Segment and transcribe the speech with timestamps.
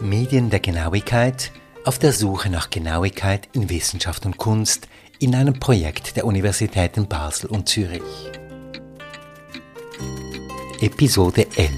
[0.00, 1.52] Medien der Genauigkeit
[1.84, 4.88] auf der Suche nach Genauigkeit in Wissenschaft und Kunst
[5.18, 8.02] in einem Projekt der Universitäten Basel und Zürich.
[10.80, 11.70] Episode 11.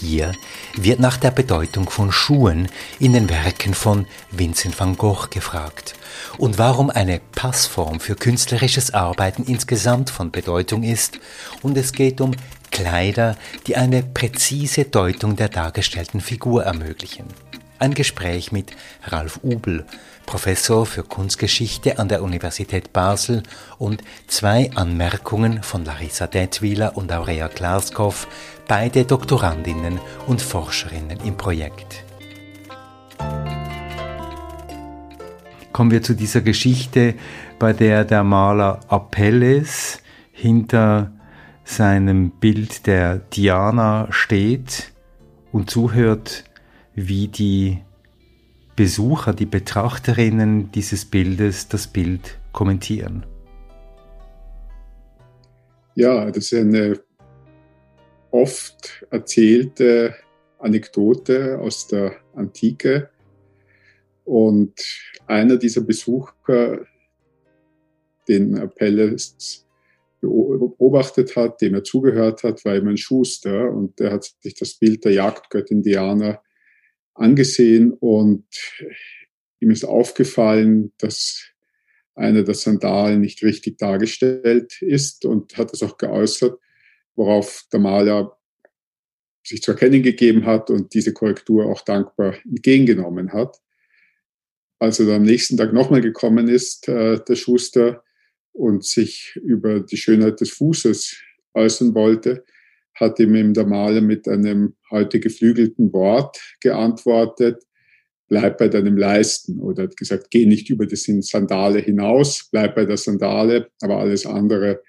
[0.00, 0.32] Hier
[0.74, 2.68] wird nach der Bedeutung von Schuhen
[2.98, 5.94] in den Werken von Vincent van Gogh gefragt
[6.38, 11.18] und warum eine Passform für künstlerisches Arbeiten insgesamt von Bedeutung ist
[11.60, 12.32] und es geht um
[12.80, 17.26] Kleider, die eine präzise Deutung der dargestellten Figur ermöglichen.
[17.78, 18.72] Ein Gespräch mit
[19.04, 19.84] Ralf Ubel,
[20.24, 23.42] Professor für Kunstgeschichte an der Universität Basel
[23.76, 28.26] und zwei Anmerkungen von Larissa Detwiler und Aurea Klaskow,
[28.66, 32.04] beide Doktorandinnen und Forscherinnen im Projekt.
[35.72, 37.14] Kommen wir zu dieser Geschichte,
[37.58, 39.98] bei der der Maler Apelles
[40.32, 41.12] hinter
[41.64, 44.92] seinem Bild der Diana steht
[45.52, 46.44] und zuhört,
[46.94, 47.78] wie die
[48.76, 53.26] Besucher, die Betrachterinnen dieses Bildes das Bild kommentieren.
[55.94, 57.00] Ja, das ist eine
[58.30, 60.14] oft erzählte
[60.58, 63.10] Anekdote aus der Antike.
[64.24, 64.74] Und
[65.26, 66.86] einer dieser Besucher,
[68.28, 69.66] den Apelles
[70.20, 74.74] beobachtet hat, dem er zugehört hat, war eben ein Schuster und der hat sich das
[74.74, 76.42] Bild der Jagdgöttin Diana
[77.14, 78.46] angesehen und
[79.60, 81.50] ihm ist aufgefallen, dass
[82.14, 86.58] eine der Sandalen nicht richtig dargestellt ist und hat es auch geäußert,
[87.14, 88.36] worauf der Maler
[89.42, 93.56] sich zu erkennen gegeben hat und diese Korrektur auch dankbar entgegengenommen hat.
[94.78, 98.02] Als er dann am nächsten Tag nochmal gekommen ist, äh, der Schuster,
[98.52, 101.16] und sich über die Schönheit des Fußes
[101.54, 102.44] äußern wollte,
[102.94, 107.62] hat ihm der Maler mit einem heute geflügelten Wort geantwortet,
[108.28, 112.84] bleib bei deinem Leisten oder hat gesagt, geh nicht über das Sandale hinaus, bleib bei
[112.84, 114.82] der Sandale, aber alles andere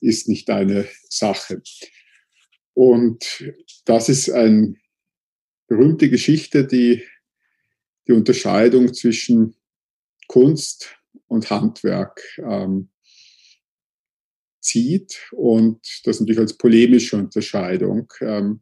[0.00, 1.62] ist nicht deine Sache.
[2.74, 3.44] Und
[3.84, 4.74] das ist eine
[5.68, 7.04] berühmte Geschichte, die
[8.06, 9.54] die Unterscheidung zwischen
[10.26, 10.96] Kunst
[11.26, 12.88] und Handwerk ähm,
[14.60, 18.12] zieht und das natürlich als polemische Unterscheidung.
[18.20, 18.60] Ähm,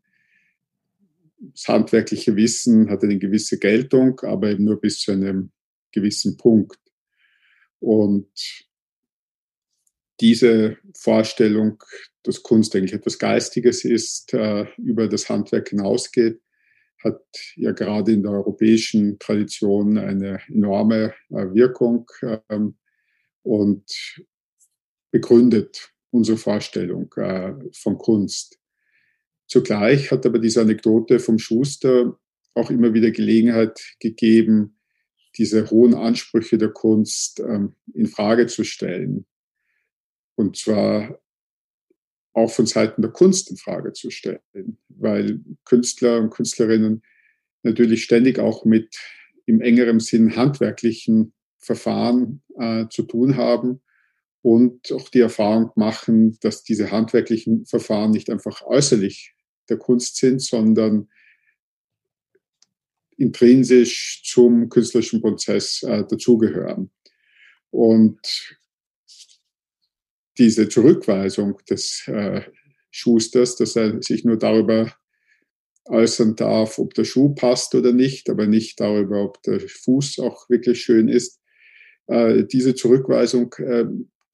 [1.39, 5.51] das handwerkliche Wissen hat eine gewisse Geltung, aber eben nur bis zu einem
[5.93, 6.79] gewissen Punkt.
[7.79, 8.31] Und
[10.21, 11.83] diese Vorstellung,
[12.23, 16.41] dass Kunst eigentlich etwas Geistiges ist, äh, über das Handwerk hinausgeht,
[17.05, 17.23] hat
[17.57, 22.07] ja gerade in der europäischen Tradition eine enorme äh, Wirkung
[22.49, 22.77] ähm,
[23.43, 23.85] und
[25.17, 28.59] begründet unsere Vorstellung äh, von Kunst.
[29.47, 32.19] Zugleich hat aber diese Anekdote vom Schuster
[32.55, 34.79] auch immer wieder Gelegenheit gegeben,
[35.39, 39.25] diese hohen Ansprüche der Kunst ähm, in Frage zu stellen.
[40.35, 41.19] Und zwar
[42.35, 47.03] auch von Seiten der Kunst in Frage zu stellen, weil Künstler und Künstlerinnen
[47.63, 48.95] natürlich ständig auch mit
[49.47, 53.81] im engeren Sinn handwerklichen Verfahren äh, zu tun haben
[54.47, 59.35] und auch die Erfahrung machen, dass diese handwerklichen Verfahren nicht einfach äußerlich
[59.69, 61.09] der Kunst sind, sondern
[63.17, 66.93] intrinsisch zum künstlerischen Prozess äh, dazugehören.
[67.71, 68.21] Und
[70.39, 72.43] diese Zurückweisung des äh,
[72.93, 74.95] Schusters, dass er sich nur darüber
[75.87, 80.49] äußern darf, ob der Schuh passt oder nicht, aber nicht darüber, ob der Fuß auch
[80.49, 81.41] wirklich schön ist.
[82.07, 83.87] Äh, diese Zurückweisung äh,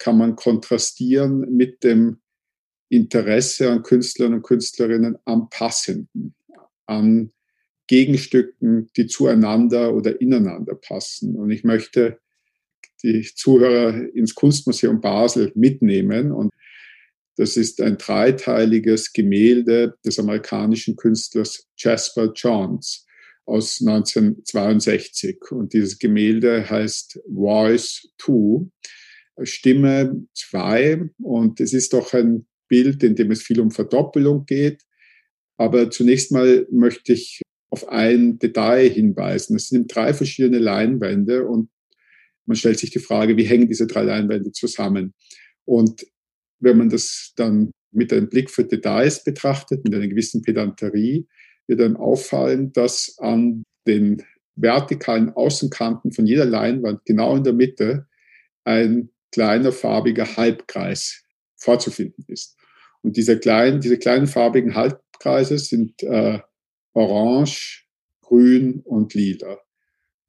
[0.02, 2.18] kann man kontrastieren mit dem
[2.88, 6.34] Interesse an Künstlern und Künstlerinnen am Passenden,
[6.86, 7.30] an
[7.86, 11.36] Gegenstücken, die zueinander oder ineinander passen.
[11.36, 12.18] Und ich möchte
[13.04, 16.32] die Zuhörer ins Kunstmuseum Basel mitnehmen.
[16.32, 16.50] Und
[17.36, 23.06] das ist ein dreiteiliges Gemälde des amerikanischen Künstlers Jasper Johns
[23.44, 25.38] aus 1962.
[25.52, 28.66] Und dieses Gemälde heißt Voice 2.
[29.42, 34.82] Stimme 2 und es ist doch ein Bild, in dem es viel um Verdoppelung geht.
[35.56, 39.56] Aber zunächst mal möchte ich auf ein Detail hinweisen.
[39.56, 41.70] Es sind drei verschiedene Leinwände und
[42.46, 45.14] man stellt sich die Frage, wie hängen diese drei Leinwände zusammen?
[45.64, 46.04] Und
[46.58, 51.26] wenn man das dann mit einem Blick für Details betrachtet, mit einer gewissen Pedanterie,
[51.66, 54.22] wird dann auffallen, dass an den
[54.56, 58.06] vertikalen Außenkanten von jeder Leinwand genau in der Mitte
[58.64, 61.24] ein kleiner farbiger Halbkreis
[61.56, 62.56] vorzufinden ist.
[63.02, 66.38] Und diese kleinen, diese kleinen farbigen Halbkreise sind äh,
[66.92, 67.84] orange,
[68.20, 69.58] grün und lila.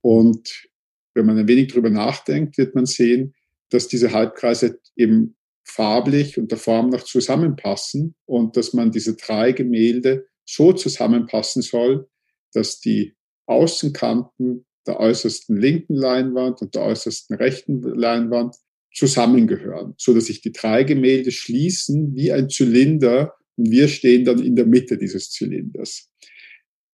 [0.01, 0.67] Und
[1.13, 3.35] wenn man ein wenig drüber nachdenkt, wird man sehen,
[3.69, 9.51] dass diese Halbkreise eben farblich und der Form nach zusammenpassen und dass man diese drei
[9.51, 12.09] Gemälde so zusammenpassen soll,
[12.53, 13.15] dass die
[13.45, 18.57] Außenkanten der äußersten linken Leinwand und der äußersten rechten Leinwand
[18.93, 24.43] zusammengehören, so dass sich die drei Gemälde schließen wie ein Zylinder und wir stehen dann
[24.43, 26.09] in der Mitte dieses Zylinders.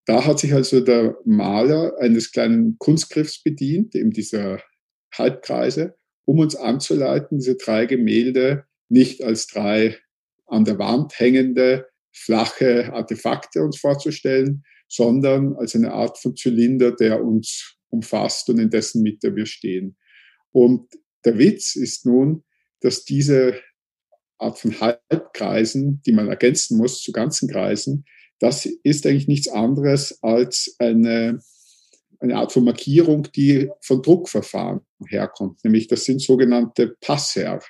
[0.06, 4.62] Da hat sich also der Maler eines kleinen Kunstgriffs bedient, eben dieser
[5.14, 5.94] Halbkreise,
[6.24, 9.96] um uns anzuleiten, diese drei Gemälde nicht als drei
[10.46, 17.22] an der Wand hängende flache Artefakte uns vorzustellen, sondern als eine Art von Zylinder, der
[17.22, 19.96] uns umfasst und in dessen Mitte wir stehen.
[20.50, 20.88] Und
[21.24, 22.44] der Witz ist nun,
[22.80, 23.60] dass diese
[24.38, 28.04] Art von Halbkreisen, die man ergänzen muss zu ganzen Kreisen,
[28.38, 31.40] das ist eigentlich nichts anderes als eine,
[32.20, 35.62] eine Art von Markierung, die von Druckverfahren herkommt.
[35.62, 37.60] Nämlich das sind sogenannte Passer.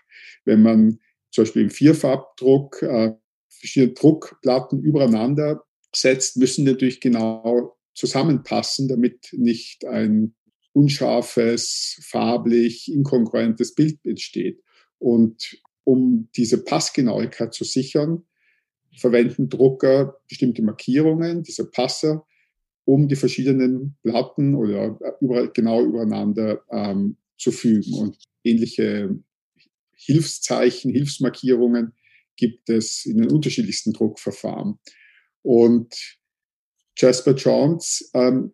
[0.44, 1.00] Wenn man
[1.32, 3.12] zum Beispiel im Vierfarbdruck äh,
[3.48, 5.64] verschiedene Druckplatten übereinander
[5.94, 10.34] setzt, müssen natürlich genau zusammenpassen, damit nicht ein
[10.80, 14.62] unscharfes, farblich inkongruentes Bild entsteht.
[14.98, 18.24] Und um diese Passgenauigkeit zu sichern,
[18.96, 22.26] verwenden Drucker bestimmte Markierungen, diese Passer,
[22.84, 27.94] um die verschiedenen Platten oder überall, genau übereinander ähm, zu fügen.
[27.94, 29.18] Und ähnliche
[29.96, 31.92] Hilfszeichen, Hilfsmarkierungen
[32.36, 34.78] gibt es in den unterschiedlichsten Druckverfahren.
[35.42, 35.94] Und
[36.96, 38.52] Jasper Jones ähm,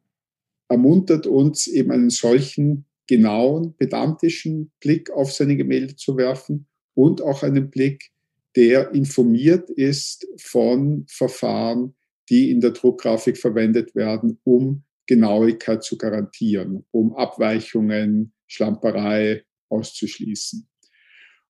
[0.69, 7.43] ermuntert uns eben einen solchen genauen, pedantischen Blick auf seine Gemälde zu werfen und auch
[7.43, 8.11] einen Blick,
[8.57, 11.95] der informiert ist von Verfahren,
[12.31, 20.67] die in der Druckgrafik verwendet werden, um Genauigkeit zu garantieren, um Abweichungen, Schlamperei auszuschließen.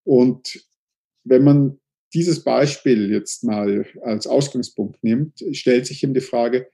[0.05, 0.67] Und
[1.25, 1.79] wenn man
[2.13, 6.69] dieses Beispiel jetzt mal als Ausgangspunkt nimmt, stellt sich eben die Frage,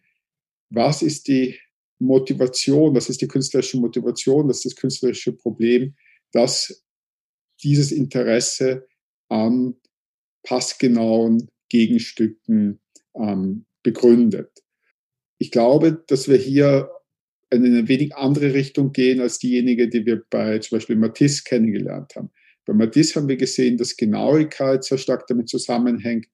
[0.71, 1.59] was ist die
[2.03, 5.95] Motivation, was ist die künstlerische Motivation, das ist das künstlerische Problem,
[6.33, 6.85] dass
[7.63, 8.87] dieses Interesse
[9.29, 9.77] an
[10.43, 12.81] passgenauen Gegenstücken
[13.15, 14.51] ähm, begründet.
[15.39, 16.91] Ich glaube, dass wir hier
[17.51, 22.17] in eine wenig andere Richtung gehen als diejenige, die wir bei zum Beispiel Matisse kennengelernt
[22.17, 22.31] haben.
[22.65, 26.27] Bei Matisse haben wir gesehen, dass Genauigkeit sehr stark damit zusammenhängt,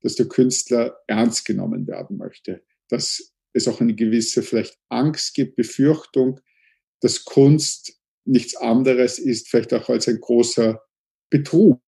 [0.00, 5.56] dass der Künstler ernst genommen werden möchte, dass es auch eine gewisse vielleicht Angst gibt,
[5.56, 6.40] Befürchtung,
[7.00, 10.82] dass Kunst nichts anderes ist, vielleicht auch als ein großer
[11.30, 11.80] Betrug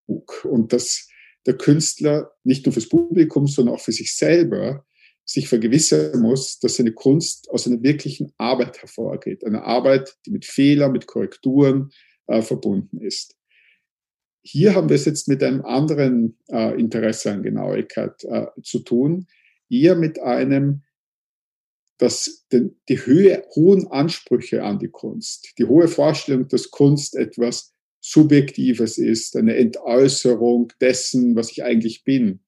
[0.45, 1.09] und dass
[1.47, 4.85] der Künstler nicht nur fürs Publikum, sondern auch für sich selber
[5.25, 9.45] sich vergewissern muss, dass seine Kunst aus einer wirklichen Arbeit hervorgeht.
[9.45, 11.91] Eine Arbeit, die mit Fehlern, mit Korrekturen
[12.29, 13.37] äh, verbunden ist.
[14.43, 19.27] Hier haben wir es jetzt mit einem anderen äh, Interesse an Genauigkeit äh, zu tun,
[19.69, 20.83] eher mit einem,
[21.99, 28.99] dass die Höhe, hohen Ansprüche an die Kunst, die hohe Vorstellung, dass Kunst etwas Subjektives
[28.99, 32.41] ist, eine Entäußerung dessen, was ich eigentlich bin,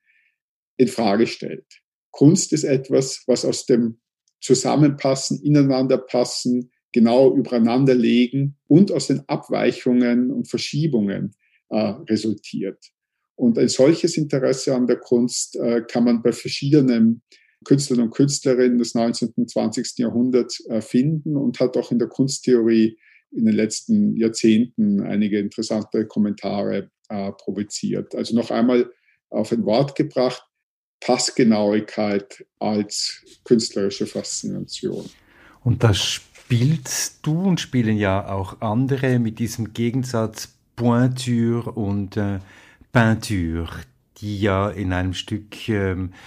[0.77, 1.67] in Frage stellt.
[2.11, 3.99] Kunst ist etwas, was aus dem
[4.41, 11.35] Zusammenpassen, Ineinanderpassen, genau übereinander legen und aus den Abweichungen und Verschiebungen
[11.71, 11.77] äh,
[12.09, 12.93] resultiert.
[13.35, 17.23] Und ein solches Interesse an der Kunst äh, kann man bei verschiedenen
[17.65, 19.33] Künstlern und Künstlerinnen des 19.
[19.37, 19.99] und 20.
[19.99, 22.97] Jahrhunderts äh, finden und hat auch in der Kunsttheorie
[23.31, 28.15] in den letzten Jahrzehnten einige interessante Kommentare äh, provoziert.
[28.15, 28.91] Also noch einmal
[29.31, 30.43] auf ein Wort gebracht,
[31.01, 35.05] Passgenauigkeit als künstlerische Faszination.
[35.63, 42.39] Und da spielst du und spielen ja auch andere mit diesem Gegensatz Pointure und äh,
[42.93, 43.69] Peinture,
[44.19, 46.19] die ja in einem Stück ähm, äh,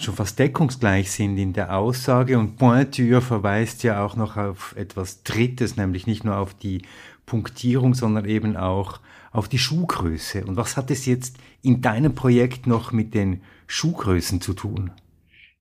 [0.00, 5.22] schon fast deckungsgleich sind in der Aussage und Pointure verweist ja auch noch auf etwas
[5.22, 6.82] Drittes, nämlich nicht nur auf die
[7.24, 9.00] Punktierung, sondern eben auch
[9.32, 10.44] auf die Schuhgröße.
[10.44, 14.90] Und was hat es jetzt in deinem Projekt noch mit den Schuhgrößen zu tun?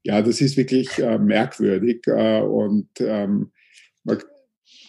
[0.03, 3.51] Ja, das ist wirklich äh, merkwürdig äh, und ähm,
[4.03, 4.17] man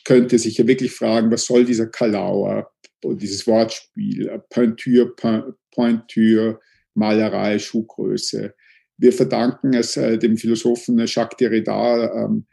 [0.04, 2.70] könnte sich ja wirklich fragen, was soll dieser Kalauer
[3.04, 5.14] und dieses Wortspiel, äh, Pointure,
[5.70, 6.60] Pointure,
[6.94, 8.54] Malerei, Schuhgröße.
[9.00, 12.46] Wir verdanken es äh, dem Philosophen Jacques Derrida, ähm,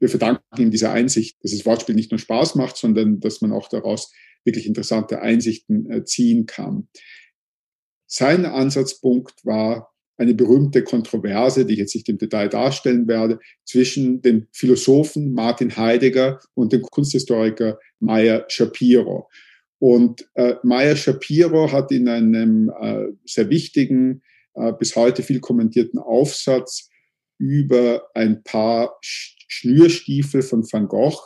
[0.00, 3.52] wir verdanken ihm diese Einsicht, dass das Wortspiel nicht nur Spaß macht, sondern dass man
[3.52, 4.12] auch daraus
[4.44, 6.88] wirklich interessante Einsichten äh, ziehen kann.
[8.06, 14.20] Sein Ansatzpunkt war, eine berühmte Kontroverse, die ich jetzt nicht im Detail darstellen werde, zwischen
[14.20, 19.28] dem Philosophen Martin Heidegger und dem Kunsthistoriker Meyer Shapiro.
[19.78, 24.22] Und äh, Meyer Shapiro hat in einem äh, sehr wichtigen,
[24.54, 26.88] äh, bis heute viel kommentierten Aufsatz
[27.38, 31.20] über ein paar Schnürstiefel von Van Gogh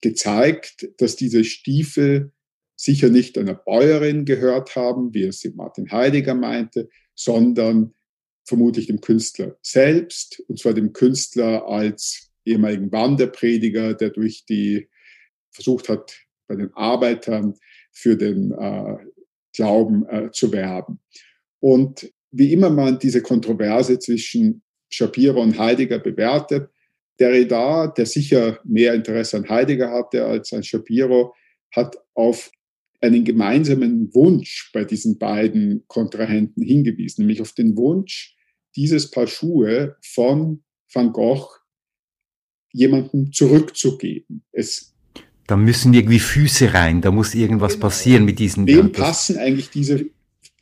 [0.00, 2.32] gezeigt, dass diese Stiefel
[2.76, 7.94] sicher nicht einer Bäuerin gehört haben, wie es Martin Heidegger meinte, sondern
[8.44, 14.88] vermutlich dem Künstler selbst, und zwar dem Künstler als ehemaligen Wanderprediger, der durch die
[15.50, 17.54] versucht hat, bei den Arbeitern
[17.92, 18.96] für den äh,
[19.54, 21.00] Glauben äh, zu werben.
[21.64, 26.68] Und wie immer man diese Kontroverse zwischen Shapiro und Heidegger bewertet,
[27.18, 31.34] Derrida, der sicher mehr Interesse an Heidegger hatte als an Shapiro,
[31.74, 32.50] hat auf
[33.00, 38.36] einen gemeinsamen Wunsch bei diesen beiden Kontrahenten hingewiesen, nämlich auf den Wunsch,
[38.76, 41.48] dieses Paar Schuhe von Van Gogh
[42.74, 44.44] jemandem zurückzugeben.
[44.52, 44.94] Es
[45.46, 47.86] da müssen irgendwie Füße rein, da muss irgendwas genau.
[47.86, 48.66] passieren mit diesen.
[48.66, 50.06] Wem passen eigentlich diese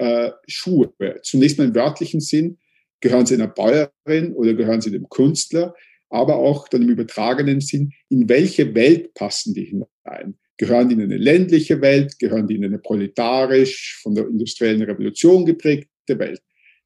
[0.03, 0.93] äh, Schuhe?
[1.23, 2.59] Zunächst mal im wörtlichen Sinn,
[3.01, 5.75] gehören sie einer Bäuerin oder gehören sie dem Künstler,
[6.09, 10.39] aber auch dann im übertragenen Sinn, in welche Welt passen die hinein?
[10.59, 12.19] Gehören die in eine ländliche Welt?
[12.19, 16.43] Gehören die in eine proletarisch von der industriellen Revolution geprägte Welt?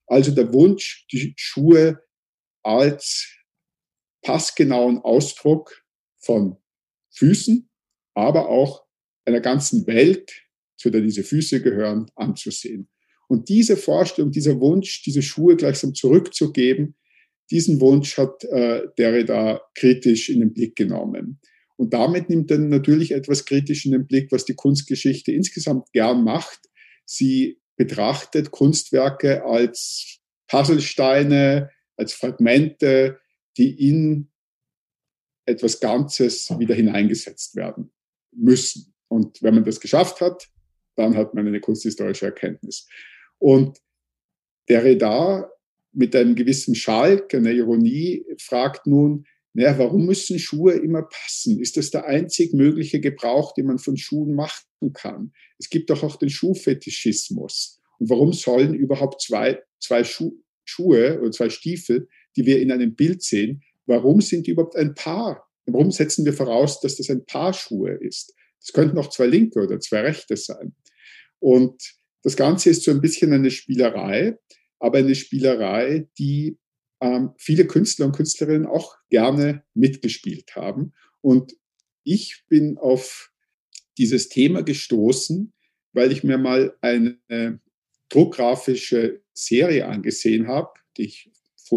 [0.07, 2.01] Also der Wunsch, die Schuhe
[2.63, 3.37] als
[4.23, 5.85] passgenauen Ausdruck
[6.19, 6.57] von
[7.11, 7.69] Füßen,
[8.15, 8.87] aber auch
[9.25, 10.33] einer ganzen Welt,
[10.77, 12.89] zu der diese Füße gehören, anzusehen.
[13.29, 16.95] Und diese Vorstellung, dieser Wunsch, diese Schuhe gleichsam zurückzugeben,
[17.51, 21.41] diesen Wunsch hat äh, Derrida kritisch in den Blick genommen.
[21.77, 26.25] Und damit nimmt er natürlich etwas kritisch in den Blick, was die Kunstgeschichte insgesamt gern
[26.25, 26.59] macht.
[27.05, 30.19] Sie betrachtet Kunstwerke als
[30.49, 33.19] Puzzlesteine, als Fragmente,
[33.57, 34.31] die in
[35.45, 37.93] etwas Ganzes wieder hineingesetzt werden
[38.33, 38.95] müssen.
[39.09, 40.49] Und wenn man das geschafft hat,
[40.97, 42.89] dann hat man eine kunsthistorische Erkenntnis.
[43.47, 43.79] Und
[44.69, 45.53] der Redar
[45.93, 51.61] mit einem gewissen Schalk, einer Ironie, fragt nun, naja, warum müssen Schuhe immer passen?
[51.61, 55.33] Ist das der einzig mögliche Gebrauch, den man von Schuhen machen kann?
[55.61, 57.81] Es gibt doch auch den Schuhfetischismus.
[58.01, 60.33] Und warum sollen überhaupt zwei, zwei Schu
[60.65, 64.97] Schuhe oder zwei Stiefel, die wir in einem Bild sehen, warum sind die überhaupt ein
[64.97, 65.49] Paar?
[65.67, 68.35] Warum setzen wir voraus, dass das ein Paar Schuhe ist?
[68.59, 70.75] Das könnten auch zwei linke oder zwei rechte sein.
[71.39, 71.81] Und
[72.23, 74.39] das Ganze ist so ein bisschen eine Spielerei,
[74.79, 76.59] aber eine Spielerei, die
[77.01, 80.93] ähm, viele Künstler und Künstlerinnen auch gerne mitgespielt haben.
[81.21, 81.55] Und
[82.05, 83.33] ich bin auf
[83.99, 85.53] dieses Thema gestoßen,
[85.93, 87.19] weil ich mir mal eine
[88.09, 91.31] druckgrafische Serie angesehen habe, die ich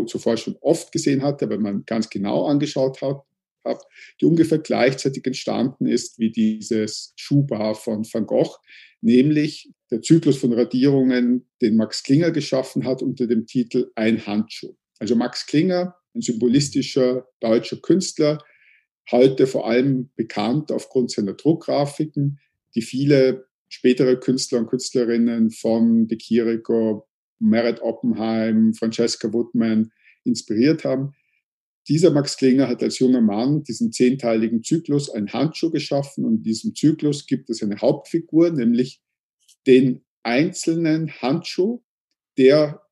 [0.08, 3.84] zuvor schon oft gesehen hatte, wenn man ganz genau angeschaut hat,
[4.22, 8.58] die ungefähr gleichzeitig entstanden ist wie dieses Schuhbar von Van Gogh,
[9.02, 14.76] nämlich der Zyklus von Radierungen, den Max Klinger geschaffen hat unter dem Titel Ein Handschuh.
[15.00, 18.44] Also Max Klinger, ein symbolistischer deutscher Künstler,
[19.12, 22.40] heute vor allem bekannt aufgrund seiner Druckgrafiken,
[22.76, 27.08] die viele spätere Künstler und Künstlerinnen von De Chirico,
[27.40, 29.92] Meret Oppenheim, Francesca Woodman
[30.26, 31.14] inspiriert haben.
[31.90, 36.44] Dieser Max Klinger hat als junger Mann diesen zehnteiligen Zyklus ein Handschuh geschaffen und in
[36.44, 39.02] diesem Zyklus gibt es eine Hauptfigur, nämlich
[39.66, 41.82] den einzelnen Handschuh,
[42.38, 42.84] der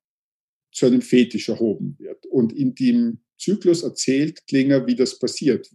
[0.72, 2.26] zu einem Fetisch erhoben wird.
[2.26, 5.70] Und in dem Zyklus erzählt Klinger, wie das passiert,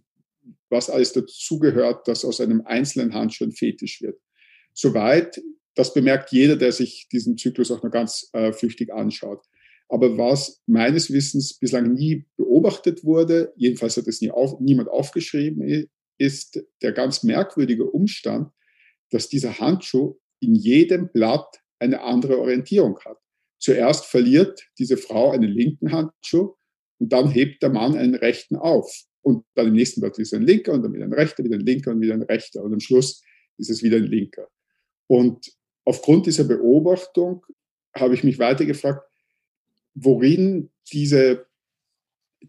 [0.68, 4.20] was alles dazugehört, dass aus einem einzelnen Handschuh ein Fetisch wird.
[4.74, 5.40] Soweit,
[5.74, 9.42] das bemerkt jeder, der sich diesen Zyklus auch noch ganz äh, flüchtig anschaut.
[9.88, 15.88] Aber was meines Wissens bislang nie beobachtet wurde, jedenfalls hat es nie auf, niemand aufgeschrieben,
[16.18, 18.50] ist der ganz merkwürdige Umstand,
[19.10, 23.18] dass dieser Handschuh in jedem Blatt eine andere Orientierung hat.
[23.58, 26.54] Zuerst verliert diese Frau einen linken Handschuh
[26.98, 29.04] und dann hebt der Mann einen rechten auf.
[29.22, 31.64] Und dann im nächsten Blatt ist ein linker und dann wieder ein rechter, wieder ein
[31.64, 32.62] linker und wieder ein rechter.
[32.62, 33.22] Und am Schluss
[33.58, 34.48] ist es wieder ein linker.
[35.06, 35.52] Und
[35.84, 37.44] aufgrund dieser Beobachtung
[37.96, 39.08] habe ich mich weiter gefragt,
[39.94, 41.46] worin diese,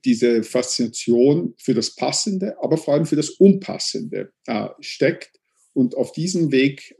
[0.03, 5.39] diese Faszination für das Passende, aber vor allem für das Unpassende äh, steckt.
[5.73, 6.95] Und auf diesem Weg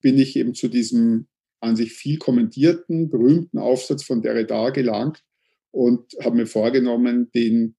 [0.00, 1.26] bin ich eben zu diesem
[1.60, 5.22] an sich viel kommentierten, berühmten Aufsatz von Derrida gelangt
[5.70, 7.76] und habe mir vorgenommen, den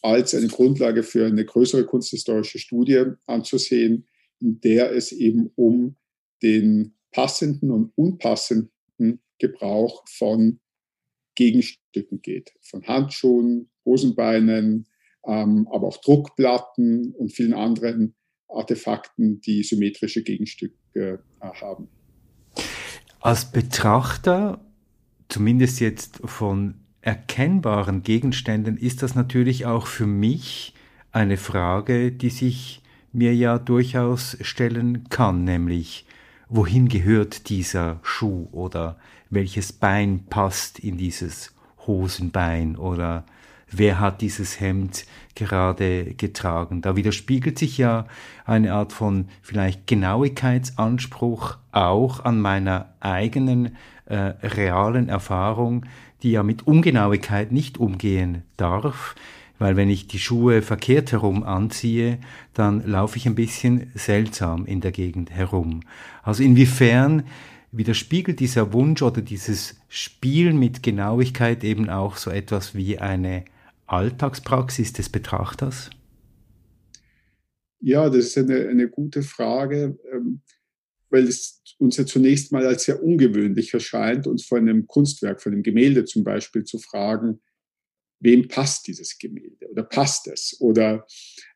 [0.00, 4.06] als eine Grundlage für eine größere kunsthistorische Studie anzusehen,
[4.40, 5.96] in der es eben um
[6.42, 10.60] den passenden und unpassenden Gebrauch von
[11.38, 12.52] Gegenstücken geht.
[12.62, 14.86] Von Handschuhen, Hosenbeinen,
[15.24, 18.16] ähm, aber auch Druckplatten und vielen anderen
[18.48, 21.88] Artefakten, die symmetrische Gegenstücke äh, haben.
[23.20, 24.60] Als Betrachter,
[25.28, 30.74] zumindest jetzt von erkennbaren Gegenständen, ist das natürlich auch für mich
[31.12, 36.04] eine Frage, die sich mir ja durchaus stellen kann, nämlich
[36.48, 38.98] wohin gehört dieser Schuh oder
[39.30, 41.54] welches Bein passt in dieses
[41.86, 43.24] Hosenbein oder
[43.70, 45.04] wer hat dieses Hemd
[45.34, 46.80] gerade getragen.
[46.82, 48.06] Da widerspiegelt sich ja
[48.44, 55.84] eine Art von vielleicht Genauigkeitsanspruch auch an meiner eigenen äh, realen Erfahrung,
[56.22, 59.14] die ja mit Ungenauigkeit nicht umgehen darf,
[59.58, 62.18] weil wenn ich die Schuhe verkehrt herum anziehe,
[62.54, 65.80] dann laufe ich ein bisschen seltsam in der Gegend herum.
[66.22, 67.24] Also inwiefern
[67.72, 73.44] widerspiegelt dieser Wunsch oder dieses Spielen mit Genauigkeit eben auch so etwas wie eine
[73.86, 75.90] Alltagspraxis des Betrachters?
[77.80, 80.40] Ja, das ist eine, eine gute Frage, ähm,
[81.10, 85.52] weil es uns ja zunächst mal als sehr ungewöhnlich erscheint, uns vor einem Kunstwerk, von
[85.52, 87.40] einem Gemälde zum Beispiel zu fragen,
[88.20, 90.56] wem passt dieses Gemälde oder passt es?
[90.60, 91.06] Oder,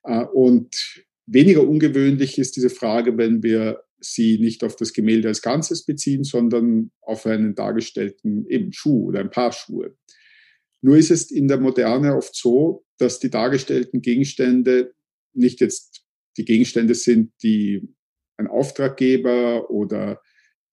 [0.04, 5.42] äh, und weniger ungewöhnlich ist diese Frage, wenn wir sie nicht auf das Gemälde als
[5.42, 9.96] Ganzes beziehen, sondern auf einen dargestellten eben Schuh oder ein Paar Schuhe.
[10.80, 14.94] Nur ist es in der Moderne oft so, dass die dargestellten Gegenstände
[15.32, 16.04] nicht jetzt
[16.36, 17.88] die Gegenstände sind, die
[18.36, 20.20] ein Auftraggeber oder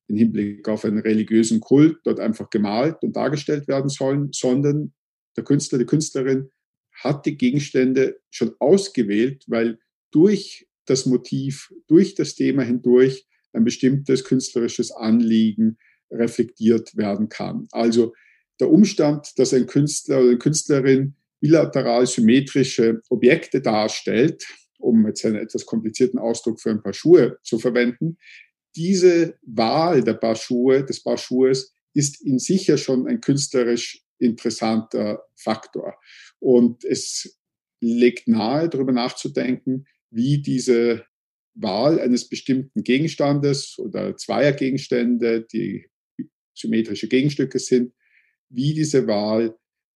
[0.08, 4.94] im Hinblick auf einen religiösen Kult dort einfach gemalt und dargestellt werden sollen, sondern
[5.38, 6.50] der Künstler, die Künstlerin
[6.94, 9.80] hat die Gegenstände schon ausgewählt, weil
[10.12, 15.78] durch das Motiv, durch das Thema hindurch ein bestimmtes künstlerisches Anliegen
[16.12, 17.68] reflektiert werden kann.
[17.72, 18.14] Also
[18.60, 24.46] der Umstand, dass ein Künstler oder eine Künstlerin bilateral symmetrische Objekte darstellt,
[24.78, 28.18] um jetzt einen etwas komplizierten Ausdruck für ein paar Schuhe zu verwenden,
[28.76, 34.04] diese Wahl der Paar Schuhe, des Paar Schuhes ist in sich ja schon ein künstlerisch
[34.20, 35.96] interessanter Faktor.
[36.40, 37.40] Und es
[37.82, 41.06] legt nahe, darüber nachzudenken, wie diese
[41.54, 45.88] Wahl eines bestimmten Gegenstandes oder zweier Gegenstände, die
[46.54, 47.94] symmetrische Gegenstücke sind,
[48.50, 49.56] wie diese Wahl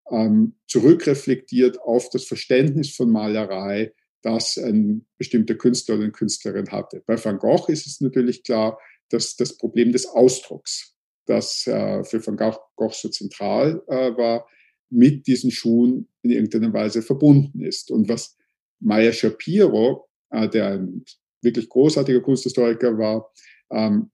[0.10, 7.04] ähm, zurückreflektiert auf das Verständnis von Malerei, das ein bestimmter Künstler oder eine Künstlerin hatte.
[7.06, 10.96] Bei Van Gogh ist es natürlich klar, dass das Problem des Ausdrucks,
[11.26, 14.48] das äh, für Van Gogh so zentral äh, war,
[14.90, 17.92] mit diesen Schuhen in irgendeiner Weise verbunden ist.
[17.92, 18.38] Und was
[18.84, 21.06] Maya Shapiro, äh, der ein
[21.42, 23.32] wirklich großartiger Kunsthistoriker war,
[23.72, 24.12] ähm,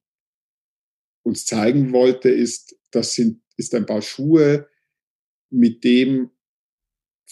[1.24, 4.68] uns zeigen wollte, ist, das sind ist ein paar Schuhe,
[5.52, 6.32] mit dem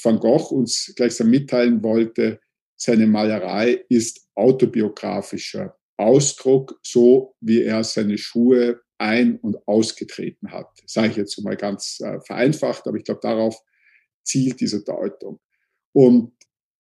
[0.02, 2.40] Van Gogh uns gleichsam mitteilen wollte,
[2.76, 10.70] seine Malerei ist autobiografischer Ausdruck, so wie er seine Schuhe ein- und ausgetreten hat.
[10.86, 13.60] Sage ich jetzt mal ganz äh, vereinfacht, aber ich glaube, darauf
[14.24, 15.40] zielt diese Deutung.
[15.94, 16.34] Und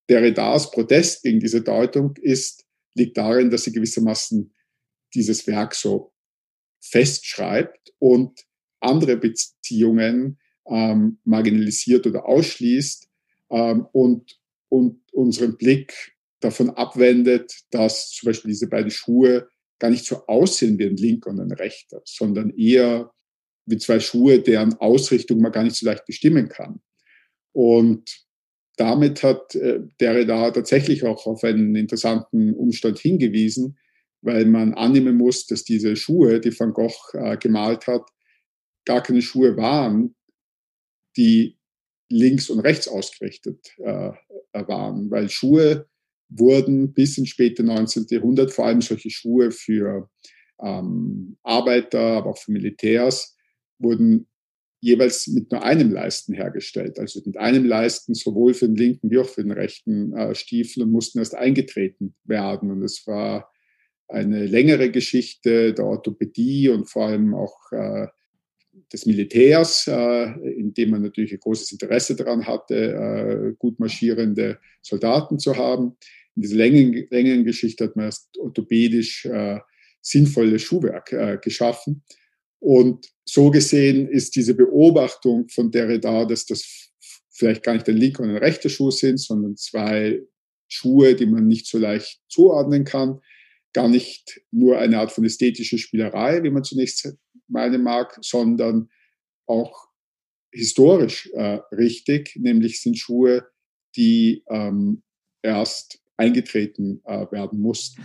[0.10, 2.65] Derridas Protest gegen diese Deutung ist,
[2.96, 4.54] liegt darin, dass sie gewissermaßen
[5.13, 6.13] dieses Werk so
[6.82, 8.46] festschreibt und
[8.80, 13.10] andere Beziehungen ähm, marginalisiert oder ausschließt
[13.52, 14.39] ähm, und,
[14.70, 20.78] und unseren Blick davon abwendet, dass zum Beispiel diese beiden Schuhe gar nicht so aussehen
[20.78, 23.12] wie ein linker und ein rechter, sondern eher
[23.65, 26.82] wie zwei Schuhe, deren Ausrichtung man gar nicht so leicht bestimmen kann.
[27.54, 28.27] Und
[28.78, 33.78] damit hat äh, Derrida tatsächlich auch auf einen interessanten Umstand hingewiesen,
[34.22, 38.04] weil man annehmen muss, dass diese Schuhe, die Van Gogh äh, gemalt hat,
[38.86, 40.16] gar keine Schuhe waren,
[41.18, 41.58] die
[42.10, 44.12] links und rechts ausgerichtet äh,
[44.54, 45.88] waren, weil Schuhe
[46.30, 48.06] wurden bis ins späte 19.
[48.10, 50.10] Jahrhundert, vor allem solche Schuhe für
[50.62, 53.36] ähm, Arbeiter, aber auch für Militärs,
[53.80, 54.28] wurden
[54.80, 59.18] jeweils mit nur einem Leisten hergestellt, also mit einem Leisten sowohl für den linken wie
[59.18, 62.72] auch für den rechten äh, Stiefel und mussten erst eingetreten werden.
[62.72, 63.52] Und es war
[64.08, 68.08] eine längere Geschichte der Orthopädie und vor allem auch äh,
[68.94, 70.26] des Militärs, äh,
[70.58, 75.98] in dem man natürlich ein großes Interesse daran hatte, äh, gut marschierende Soldaten zu haben.
[76.36, 79.60] In dieser längeren, längeren Geschichte hat man erst orthopädisch äh,
[80.02, 82.04] sinnvolles Schuhwerk äh, geschaffen.
[82.60, 86.91] Und so gesehen ist diese Beobachtung von Derrida, dass das
[87.32, 90.22] vielleicht gar nicht ein linker und ein rechter Schuh sind, sondern zwei
[90.67, 93.20] Schuhe, die man nicht so leicht zuordnen kann,
[93.74, 97.13] gar nicht nur eine Art von ästhetischer Spielerei, wie man zunächst
[97.48, 98.89] meinen mag, sondern
[99.46, 99.88] auch
[100.52, 103.48] historisch äh, richtig, nämlich sind Schuhe,
[103.96, 105.04] die ähm,
[105.43, 108.04] erst eingetreten äh, werden mussten.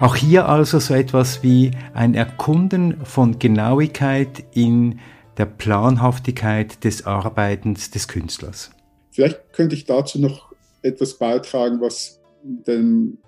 [0.00, 4.98] Auch hier also so etwas wie ein Erkunden von Genauigkeit in
[5.36, 8.70] der Planhaftigkeit des Arbeitens des Künstlers.
[9.10, 13.18] Vielleicht könnte ich dazu noch etwas beitragen, was dem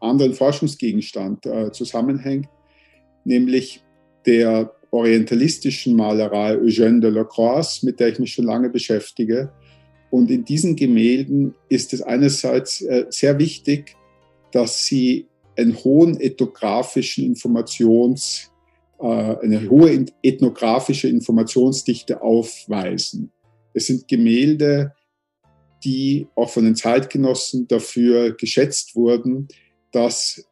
[0.00, 2.50] anderen Forschungsgegenstand äh, zusammenhängt,
[3.24, 3.82] nämlich
[4.26, 9.50] der orientalistischen Malerei Eugène Delacroix, mit der ich mich schon lange beschäftige.
[10.10, 13.96] Und in diesen Gemälden ist es einerseits äh, sehr wichtig,
[14.52, 15.29] dass sie
[15.60, 18.50] einen hohen ethnografischen Informations,
[18.98, 23.32] äh, eine hohe ethnografische Informationsdichte aufweisen.
[23.74, 24.94] Es sind Gemälde,
[25.84, 29.48] die auch von den Zeitgenossen dafür geschätzt wurden,
[29.92, 30.44] dass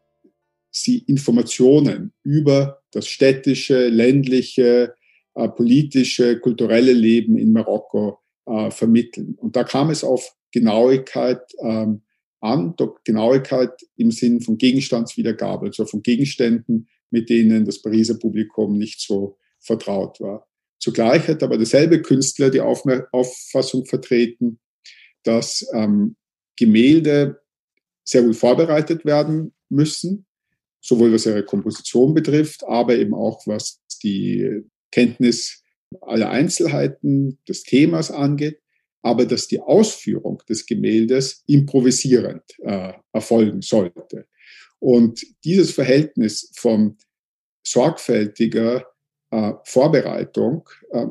[0.71, 4.95] sie Informationen über das städtische, ländliche,
[5.35, 9.35] äh, politische, kulturelle Leben in Marokko äh, vermitteln.
[9.39, 12.03] Und da kam es auf Genauigkeit ähm,
[12.41, 12.75] an,
[13.05, 19.39] Genauigkeit im Sinn von Gegenstandswiedergabe, also von Gegenständen, mit denen das Pariser Publikum nicht so
[19.61, 20.47] vertraut war.
[20.79, 24.61] Zugleich hat aber derselbe Künstler die Auffassung vertreten,
[25.25, 26.17] dass ähm,
[26.57, 27.41] Gemälde
[28.05, 30.27] sehr wohl vorbereitet werden müssen,
[30.81, 35.63] sowohl was ihre Komposition betrifft, aber eben auch was die Kenntnis
[36.01, 38.61] aller Einzelheiten des Themas angeht
[39.03, 44.27] aber dass die Ausführung des Gemäldes improvisierend äh, erfolgen sollte.
[44.81, 46.97] Und dieses Verhältnis von
[47.63, 48.87] sorgfältiger
[49.31, 51.07] äh, Vorbereitung, äh,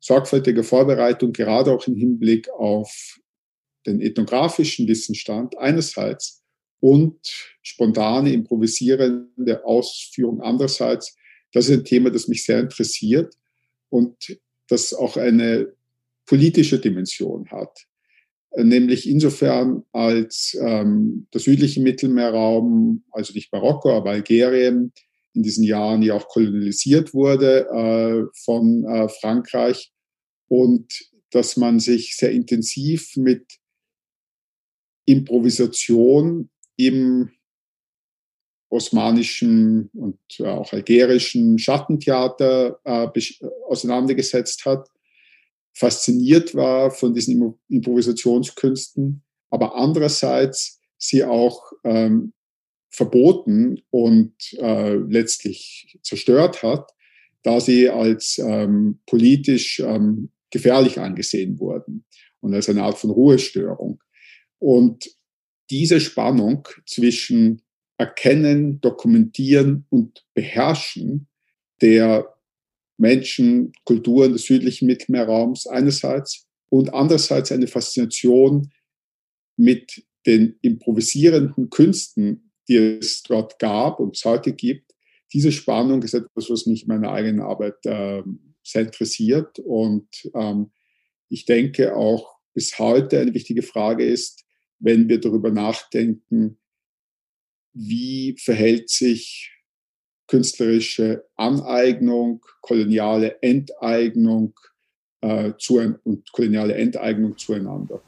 [0.00, 3.18] sorgfältiger Vorbereitung gerade auch im Hinblick auf
[3.86, 6.42] den ethnografischen Wissensstand einerseits
[6.80, 7.20] und
[7.62, 11.16] spontane, improvisierende Ausführung andererseits,
[11.52, 13.34] das ist ein Thema, das mich sehr interessiert
[13.90, 14.38] und
[14.68, 15.72] das auch eine
[16.30, 17.86] politische Dimension hat.
[18.52, 24.92] Äh, nämlich insofern, als ähm, der südliche Mittelmeerraum, also nicht Marokko, aber Algerien,
[25.34, 29.92] in diesen Jahren ja auch kolonialisiert wurde äh, von äh, Frankreich
[30.48, 30.86] und
[31.30, 33.58] dass man sich sehr intensiv mit
[35.06, 37.30] Improvisation im
[38.68, 43.08] osmanischen und äh, auch algerischen Schattentheater äh,
[43.68, 44.88] auseinandergesetzt hat
[45.72, 52.32] fasziniert war von diesen Improvisationskünsten, aber andererseits sie auch ähm,
[52.90, 56.90] verboten und äh, letztlich zerstört hat,
[57.42, 62.04] da sie als ähm, politisch ähm, gefährlich angesehen wurden
[62.40, 64.02] und als eine Art von Ruhestörung.
[64.58, 65.08] Und
[65.70, 67.62] diese Spannung zwischen
[67.96, 71.28] Erkennen, Dokumentieren und Beherrschen
[71.80, 72.34] der
[73.00, 78.70] Menschen, Kulturen des südlichen Mittelmeerraums einerseits und andererseits eine Faszination
[79.56, 84.92] mit den improvisierenden Künsten, die es dort gab und es heute gibt.
[85.32, 88.22] Diese Spannung ist etwas, was mich in meiner eigenen Arbeit äh,
[88.62, 90.70] sehr interessiert und ähm,
[91.30, 94.44] ich denke auch bis heute eine wichtige Frage ist,
[94.78, 96.58] wenn wir darüber nachdenken,
[97.72, 99.50] wie verhält sich
[100.30, 104.54] künstlerische Aneignung, koloniale Enteignung
[105.20, 108.00] äh, zu, und koloniale Enteignung zueinander.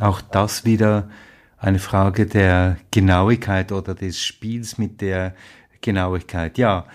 [0.00, 1.10] Auch das wieder
[1.58, 5.34] eine Frage der Genauigkeit oder des Spiels mit der
[5.80, 6.58] Genauigkeit.
[6.58, 6.86] Ja,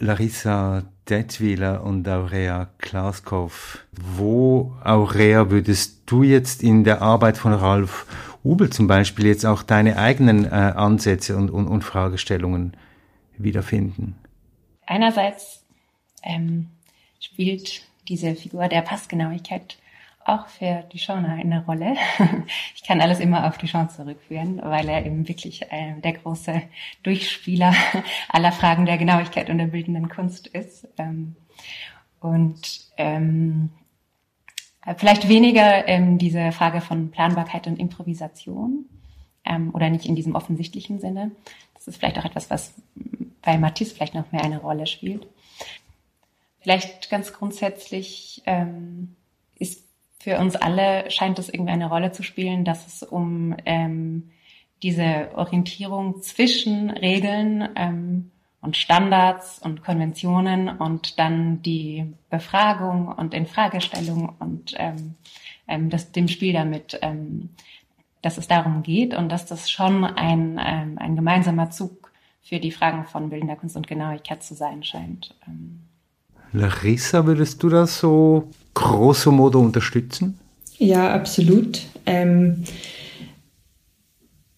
[0.00, 3.78] Larissa Detwiler und Aurea Klaskow.
[3.92, 8.04] Wo, Aurea, würdest du jetzt in der Arbeit von Ralf
[8.42, 12.76] Ubel zum Beispiel jetzt auch deine eigenen äh, Ansätze und, und, und Fragestellungen
[13.38, 14.16] wiederfinden?
[14.86, 15.64] Einerseits
[16.22, 16.68] ähm,
[17.20, 19.78] spielt diese Figur der Passgenauigkeit
[20.28, 21.96] auch für Duchamp eine Rolle.
[22.74, 26.62] Ich kann alles immer auf Duchamp zurückführen, weil er eben wirklich äh, der große
[27.02, 27.74] Durchspieler
[28.30, 30.88] aller Fragen der Genauigkeit und der bildenden Kunst ist.
[30.96, 31.36] Ähm,
[32.20, 33.70] und ähm,
[34.96, 38.86] vielleicht weniger ähm, diese Frage von Planbarkeit und Improvisation
[39.44, 41.32] ähm, oder nicht in diesem offensichtlichen Sinne.
[41.74, 42.74] Das ist vielleicht auch etwas, was
[43.48, 45.26] bei Matisse vielleicht noch mehr eine Rolle spielt.
[46.60, 49.16] Vielleicht ganz grundsätzlich ähm,
[49.58, 49.86] ist
[50.20, 54.28] für uns alle scheint es irgendwie eine Rolle zu spielen, dass es um ähm,
[54.82, 64.34] diese Orientierung zwischen Regeln ähm, und Standards und Konventionen und dann die Befragung und Infragestellung
[64.40, 65.14] und ähm,
[65.66, 67.48] ähm, das, dem Spiel damit ähm,
[68.20, 72.07] dass es darum geht und dass das schon ein, ein, ein gemeinsamer Zug
[72.48, 75.34] für die Fragen von bildender Kunst und Genauigkeit zu sein scheint.
[75.46, 75.80] Ähm.
[76.52, 80.38] Larissa, würdest du das so grosso modo unterstützen?
[80.78, 81.82] Ja, absolut.
[82.06, 82.64] Ähm,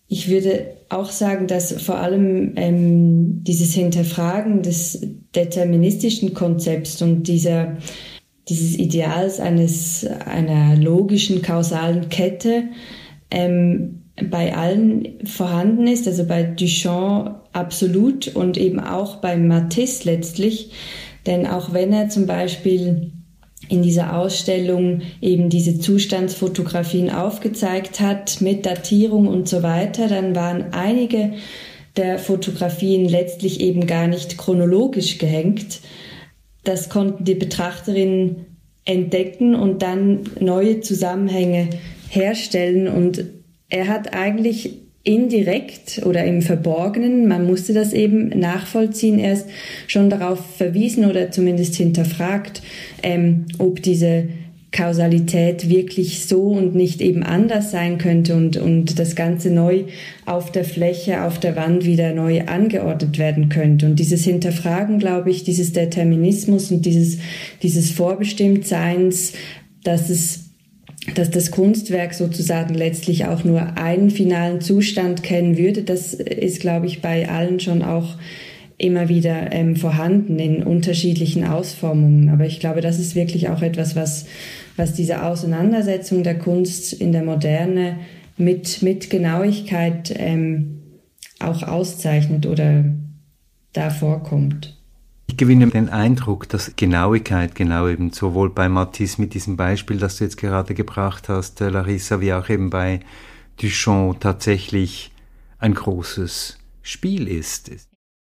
[0.07, 5.01] ich würde auch sagen, dass vor allem ähm, dieses Hinterfragen des
[5.35, 7.77] deterministischen Konzepts und dieser,
[8.49, 12.65] dieses Ideals eines, einer logischen kausalen Kette
[13.31, 20.73] ähm, bei allen vorhanden ist, also bei Duchamp absolut und eben auch bei Matisse letztlich.
[21.27, 23.13] Denn auch wenn er zum Beispiel
[23.69, 30.73] in dieser Ausstellung eben diese Zustandsfotografien aufgezeigt hat mit Datierung und so weiter, dann waren
[30.73, 31.35] einige
[31.97, 35.81] der Fotografien letztlich eben gar nicht chronologisch gehängt.
[36.65, 38.47] Das konnten die Betrachterinnen
[38.85, 41.69] entdecken und dann neue Zusammenhänge
[42.09, 42.89] herstellen.
[42.89, 43.25] Und
[43.71, 49.49] er hat eigentlich indirekt oder im Verborgenen, man musste das eben nachvollziehen, erst
[49.87, 52.61] schon darauf verwiesen oder zumindest hinterfragt,
[53.03, 54.29] ähm, ob diese
[54.73, 59.85] Kausalität wirklich so und nicht eben anders sein könnte und, und das Ganze neu
[60.27, 63.87] auf der Fläche, auf der Wand wieder neu angeordnet werden könnte.
[63.87, 67.19] Und dieses Hinterfragen, glaube ich, dieses Determinismus und dieses,
[67.63, 69.33] dieses Vorbestimmtseins,
[69.83, 70.50] dass es
[71.15, 76.87] dass das Kunstwerk sozusagen letztlich auch nur einen finalen Zustand kennen würde, das ist, glaube
[76.87, 78.17] ich, bei allen schon auch
[78.77, 82.31] immer wieder ähm, vorhanden in unterschiedlichen Ausformungen.
[82.31, 84.27] Aber ich glaube, das ist wirklich auch etwas, was,
[84.77, 87.97] was diese Auseinandersetzung der Kunst in der Moderne
[88.39, 90.81] mit, mit Genauigkeit ähm,
[91.39, 92.85] auch auszeichnet oder
[93.73, 94.80] da vorkommt.
[95.31, 100.19] Ich gewinne den Eindruck, dass Genauigkeit genau eben sowohl bei Matisse mit diesem Beispiel, das
[100.19, 102.99] du jetzt gerade gebracht hast, äh, Larissa, wie auch eben bei
[103.63, 105.13] Duchamp tatsächlich
[105.61, 107.71] ein großes Spiel ist.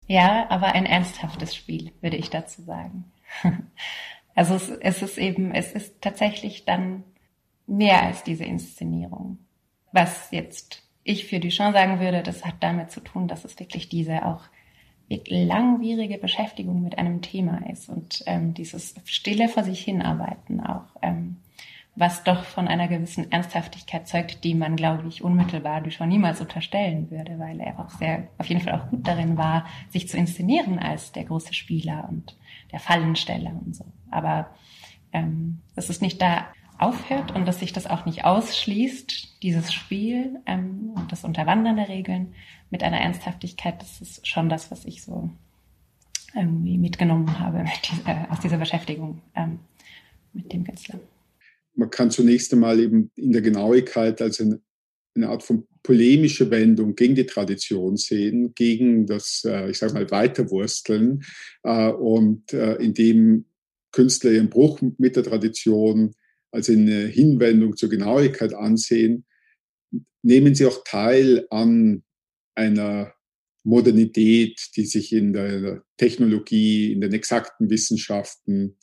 [0.08, 3.06] Ja, aber ein ernsthaftes Spiel, würde ich dazu sagen.
[4.36, 7.04] Also es, es ist eben, es ist tatsächlich dann
[7.66, 9.40] mehr als diese Inszenierung.
[9.94, 13.90] Was jetzt ich für Duchamp sagen würde, das hat damit zu tun, dass es wirklich
[13.90, 14.44] diese auch
[15.10, 21.38] langwierige Beschäftigung mit einem Thema ist und ähm, dieses stille vor sich hinarbeiten auch, ähm,
[21.96, 27.10] was doch von einer gewissen Ernsthaftigkeit zeugt, die man, glaube ich, unmittelbar schon niemals unterstellen
[27.10, 30.78] würde, weil er auch sehr, auf jeden Fall auch gut darin war, sich zu inszenieren
[30.78, 32.36] als der große Spieler und
[32.72, 33.86] der Fallensteller und so.
[34.12, 34.52] Aber
[35.12, 36.48] ähm, das ist nicht da
[36.80, 41.90] aufhört und dass sich das auch nicht ausschließt, dieses Spiel ähm, und das Unterwandern der
[41.90, 42.34] Regeln
[42.70, 45.30] mit einer Ernsthaftigkeit, das ist schon das, was ich so
[46.36, 49.60] irgendwie mitgenommen habe mit dieser, aus dieser Beschäftigung ähm,
[50.34, 51.00] mit dem Künstler.
[51.74, 54.60] Man kann zunächst einmal eben in der Genauigkeit als eine,
[55.16, 60.10] eine Art von polemische Wendung gegen die Tradition sehen, gegen das, äh, ich sage mal,
[60.12, 61.24] Weiterwursteln
[61.64, 63.46] äh, und äh, indem
[63.92, 66.14] Künstler ihren Bruch mit der Tradition
[66.52, 69.26] als eine Hinwendung zur Genauigkeit ansehen,
[70.22, 72.04] nehmen sie auch teil an
[72.56, 73.14] einer
[73.64, 78.78] Modernität, die sich in der Technologie, in den exakten Wissenschaften,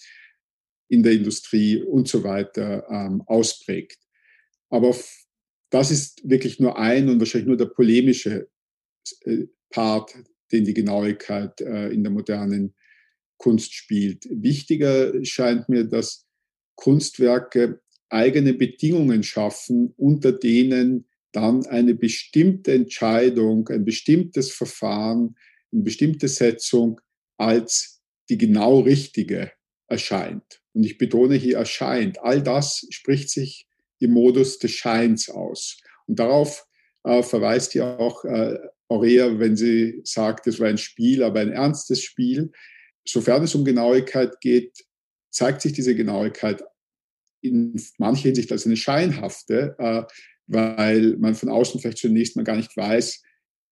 [0.88, 3.98] in der Industrie und so weiter ähm, ausprägt.
[4.68, 4.94] Aber
[5.70, 8.48] das ist wirklich nur ein und wahrscheinlich nur der polemische
[9.22, 10.14] äh, Part,
[10.52, 12.74] den die Genauigkeit äh, in der modernen
[13.38, 14.26] Kunst spielt.
[14.30, 16.23] Wichtiger scheint mir, dass
[16.76, 25.36] Kunstwerke eigene Bedingungen schaffen, unter denen dann eine bestimmte Entscheidung, ein bestimmtes Verfahren,
[25.72, 27.00] eine bestimmte Setzung
[27.36, 29.50] als die genau richtige
[29.88, 30.62] erscheint.
[30.72, 32.22] Und ich betone hier erscheint.
[32.22, 33.66] All das spricht sich
[33.98, 35.78] im Modus des Scheins aus.
[36.06, 36.66] Und darauf
[37.04, 38.58] äh, verweist ja auch äh,
[38.88, 42.52] Aurea, wenn sie sagt, es war ein Spiel, aber ein ernstes Spiel.
[43.06, 44.84] Sofern es um Genauigkeit geht,
[45.34, 46.64] zeigt sich diese Genauigkeit
[47.42, 50.02] in mancher Hinsicht als eine scheinhafte, äh,
[50.46, 53.22] weil man von außen vielleicht zunächst mal gar nicht weiß,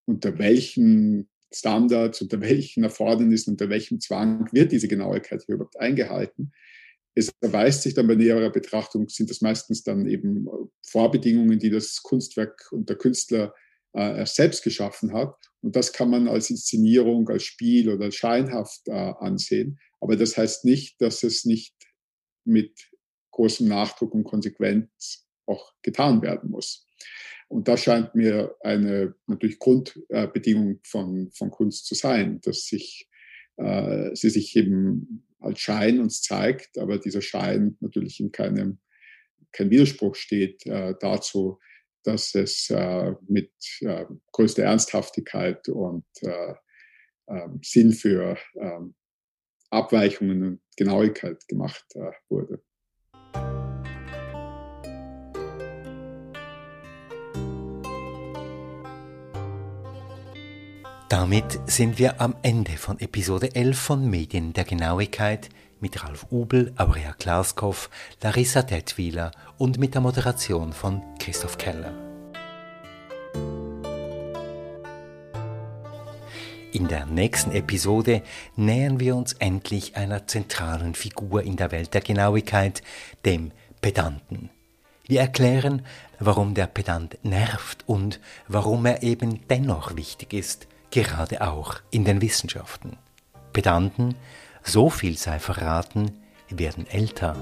[0.07, 6.53] unter welchen Standards, unter welchen Erfordernissen, unter welchem Zwang wird diese Genauigkeit hier überhaupt eingehalten.
[7.15, 10.47] Es erweist sich dann bei näherer Betrachtung, sind das meistens dann eben
[10.87, 13.55] Vorbedingungen, die das Kunstwerk und der Künstler
[13.93, 15.35] äh, selbst geschaffen hat.
[15.63, 19.79] Und das kann man als Inszenierung, als Spiel oder scheinhaft äh, ansehen.
[20.01, 21.75] Aber das heißt nicht, dass es nicht
[22.45, 22.91] mit
[23.31, 26.89] großem Nachdruck und Konsequenz auch getan werden muss.
[27.49, 33.09] Und das scheint mir eine natürlich Grundbedingung von, von Kunst zu sein, dass sich,
[33.57, 38.79] äh, sie sich eben als Schein uns zeigt, aber dieser Schein natürlich in keinem
[39.53, 41.59] kein Widerspruch steht äh, dazu,
[42.05, 46.55] dass es äh, mit äh, größter Ernsthaftigkeit und äh,
[47.29, 48.95] ähm, Sinn für ähm,
[49.71, 52.63] Abweichungen und Genauigkeit gemacht äh, wurde.
[61.09, 65.51] Damit sind wir am Ende von Episode 11 von Medien der Genauigkeit
[65.83, 67.91] mit Ralf Ubel, Aurea Klaskow,
[68.23, 71.93] Larissa Detwiler und mit der Moderation von Christoph Keller.
[76.73, 78.23] In der nächsten Episode
[78.57, 82.83] nähern wir uns endlich einer zentralen Figur in der Welt der Genauigkeit,
[83.27, 84.49] dem Pedanten.
[85.07, 85.85] Wir erklären,
[86.19, 92.23] warum der Pedant nervt und warum er eben dennoch wichtig ist, gerade auch in den
[92.23, 92.97] Wissenschaften.
[93.53, 94.15] Pedanten,
[94.63, 96.13] so viel sei verraten,
[96.49, 97.37] werden älter.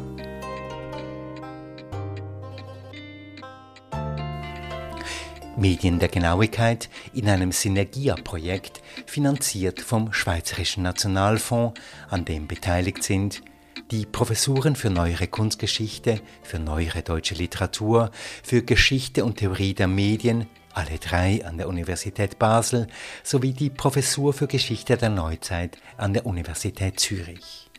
[5.57, 11.79] Medien der Genauigkeit in einem Synergia-Projekt, finanziert vom Schweizerischen Nationalfonds,
[12.09, 13.43] an dem beteiligt sind
[13.91, 18.11] die Professuren für neuere Kunstgeschichte, für neuere deutsche Literatur,
[18.43, 20.47] für Geschichte und Theorie der Medien,
[20.81, 22.87] alle drei an der Universität Basel,
[23.23, 27.71] sowie die Professur für Geschichte der Neuzeit an der Universität Zürich.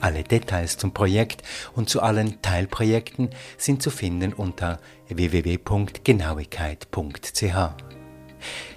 [0.00, 1.42] Alle Details zum Projekt
[1.74, 8.05] und zu allen Teilprojekten sind zu finden unter www.genauigkeit.ch.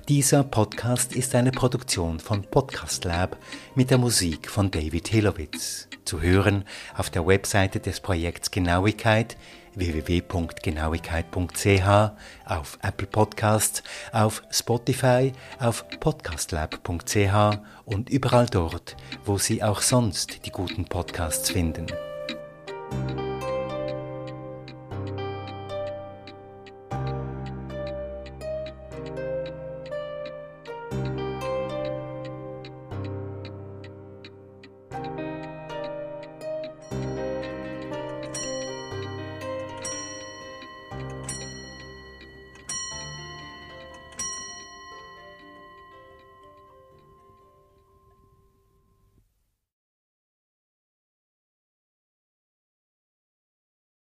[0.08, 3.38] Dieser Podcast ist eine Produktion von Podcast Lab
[3.76, 5.88] mit der Musik von David Hilowitz.
[6.06, 6.64] Zu hören
[6.98, 9.38] auf der Webseite des Projekts Genauigkeit
[9.76, 12.12] www.genauigkeit.ch,
[12.46, 20.52] auf Apple Podcasts, auf Spotify, auf podcastlab.ch und überall dort, wo Sie auch sonst die
[20.52, 21.88] guten Podcasts finden.